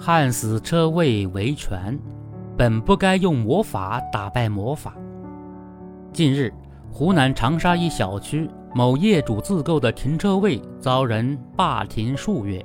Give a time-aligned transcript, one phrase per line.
[0.00, 1.98] 焊死车位维权，
[2.56, 4.94] 本不该用魔法打败魔法。
[6.12, 6.54] 近日，
[6.88, 12.64] 湖南长沙一小区某业主自购的停车位遭人霸停数月，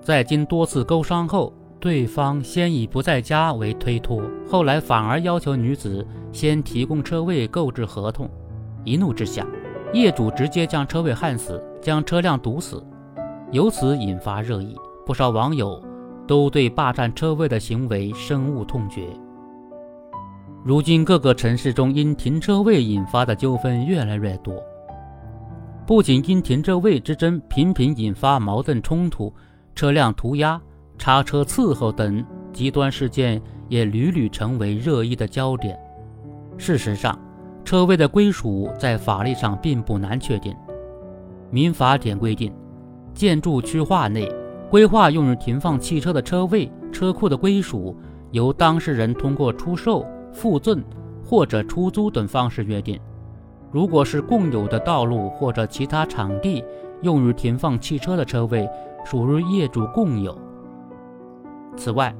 [0.00, 8.26] 在经多次沟商后，对方先以不在家为推脱，后来反而要求女子先提供车位购置合同。
[8.82, 9.46] 一怒之下，
[9.92, 12.82] 业主直接将车位焊死，将车辆堵死，
[13.52, 14.74] 由此引发热议。
[15.04, 15.82] 不少网友
[16.30, 19.08] 都对霸占车位的行为深恶痛绝。
[20.62, 24.54] 如今，各个城市中因停车位引发的纠纷越来越多，
[25.84, 29.34] 不仅因停车位之争频频引发矛盾冲突，
[29.74, 30.62] 车辆涂鸦、
[30.96, 35.76] 叉车伺候等极端事件也屡屡成为热议的焦点。
[36.56, 37.18] 事实上，
[37.64, 40.54] 车位的归属在法律上并不难确定。
[41.50, 42.54] 民法典规定，
[43.14, 44.30] 建筑区划内
[44.70, 47.94] 规划用于停放汽车的车位、车库的归属
[48.30, 50.06] 由当事人通过出售。
[50.32, 50.80] 附赠
[51.24, 52.96] 或者出租等方式约定。
[53.72, 56.64] 如果是共有的道路或者其他场地
[57.02, 58.70] 用于停放汽车的车位，
[59.04, 60.38] 属于业主共有。
[61.76, 62.14] 此外，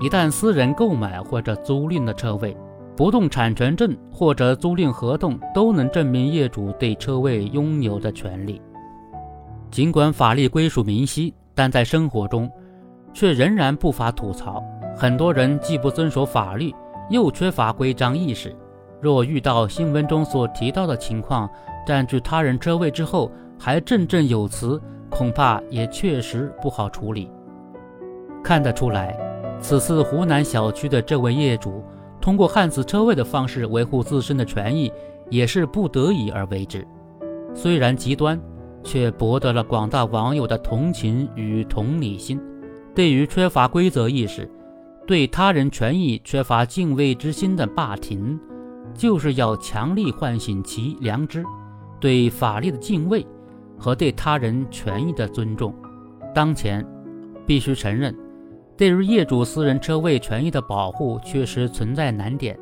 [0.00, 2.56] 一旦私人购买或者租赁的车位，
[2.96, 8.62] 不动产权证或者租赁合同都能证明业主对车位拥有的权利。
[9.72, 12.48] 尽管法律归属明晰，但在生活中
[13.12, 14.62] 却仍然不乏吐槽。
[14.96, 16.72] 很多人既不遵守法律。
[17.08, 18.52] 又缺乏规章意识，
[19.00, 21.48] 若遇到新闻中所提到的情况，
[21.86, 27.30] 占据他人车位之后还振振有词，恐怕也确实不好处理。
[28.42, 29.16] 看得出来，
[29.60, 31.84] 此次湖南小区的这位业主
[32.20, 34.92] 通过焊死车位的方式维护自身的权益，
[35.30, 36.84] 也是不得已而为之。
[37.54, 38.36] 虽然极端，
[38.86, 42.40] 却博得了广大网友的同情与同理心。
[42.94, 44.48] 对于缺乏规则意识，
[45.06, 48.38] 对他人权益缺乏敬畏之心的霸停，
[48.94, 51.44] 就是要强力唤醒其良知，
[52.00, 53.26] 对法律的敬畏
[53.76, 55.74] 和对他人权益的尊重。
[56.32, 56.86] 当前，
[57.44, 58.16] 必须承认，
[58.76, 62.58] 对于业主私人车位权益的保护确实存在难点，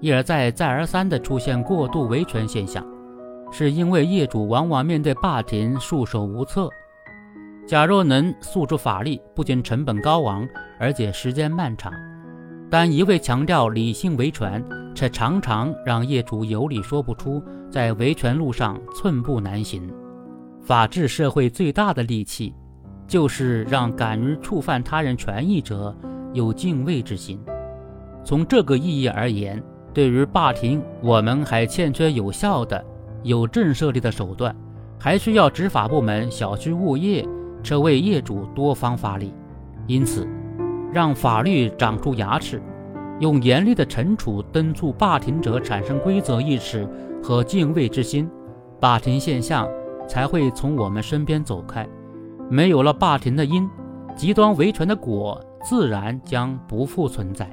[0.00, 2.84] 一而再、再而三地出现过度维权现象，
[3.50, 6.68] 是因为业主往往面对霸停束手无策。
[7.66, 10.48] 假若能诉诸法律，不仅成本高昂，
[10.78, 11.92] 而且时间漫长；
[12.70, 14.64] 但一味强调理性维权，
[14.94, 19.90] 却常常让业主有理说不出，在维权路上寸步难行。
[20.62, 22.54] 法治社会最大的利器，
[23.06, 25.96] 就是让敢于触犯他人权益者
[26.32, 27.40] 有敬畏之心。
[28.24, 32.84] 从这个意义而言，对于霸停，我们还欠缺有效的、
[33.22, 34.54] 有震慑力的手段，
[34.98, 37.26] 还需要执法部门、小区物业。
[37.62, 39.34] 车位业主多方发力，
[39.88, 40.24] 因此，
[40.92, 42.62] 让法律长出牙齿，
[43.18, 46.88] 用严厉的惩处敦促霸停者产生规则意识
[47.20, 48.30] 和敬畏之心，
[48.78, 49.68] 霸停现象
[50.06, 51.84] 才会从我们身边走开。
[52.48, 53.68] 没有了霸停的因，
[54.14, 57.50] 极端维权的果自然将不复存在。